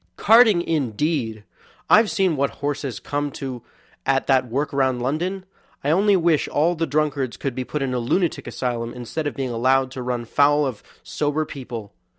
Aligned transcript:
Carting, 0.17 0.63
indeed! 0.63 1.43
I've 1.87 2.09
seen 2.09 2.35
what 2.35 2.49
horses 2.65 2.99
come 2.99 3.29
to 3.33 3.61
at 4.03 4.25
that 4.25 4.47
work 4.49 4.73
round 4.73 4.99
London. 4.99 5.45
I 5.83 5.91
only 5.91 6.15
wish 6.15 6.47
all 6.47 6.73
the 6.73 6.87
drunkards 6.87 7.37
could 7.37 7.53
be 7.53 7.63
put 7.63 7.83
in 7.83 7.93
a 7.93 7.99
lunatic 7.99 8.47
asylum 8.47 8.95
instead 8.95 9.27
of 9.27 9.35
being 9.35 9.51
allowed 9.51 9.91
to 9.91 10.01
run 10.01 10.25
foul 10.25 10.65
of 10.65 10.81
sober 11.03 11.45
people. 11.45 11.93